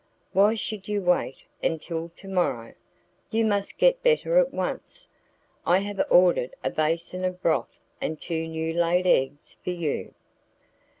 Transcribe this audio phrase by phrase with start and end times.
[0.31, 2.73] "Why should you wait until to morrow?
[3.29, 5.07] You must get better at once.
[5.63, 10.15] I have ordered a basin of broth and two new laid eggs for you."